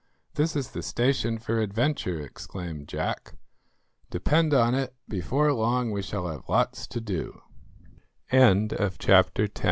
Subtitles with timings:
[0.33, 3.35] "This is the station for adventure," exclaimed Jack;
[4.09, 7.39] "depend on it before long we shall have lots to do."
[8.31, 9.49] CHAPTER ELEVEN.